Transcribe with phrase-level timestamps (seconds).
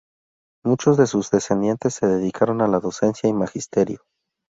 [0.65, 4.01] Muchos de sus descendientes se dedicaron a la docencia y magisterio.